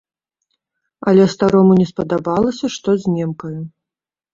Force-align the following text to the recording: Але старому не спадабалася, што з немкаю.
Але 1.11 1.27
старому 1.35 1.77
не 1.83 1.87
спадабалася, 1.93 2.65
што 2.81 3.01
з 3.01 3.19
немкаю. 3.19 3.57